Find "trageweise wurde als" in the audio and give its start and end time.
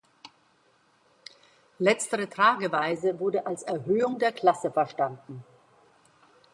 2.27-3.61